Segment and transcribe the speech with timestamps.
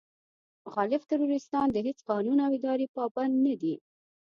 [0.65, 3.75] مخالف تروريستان د هېڅ قانون او ادارې پابند نه دي.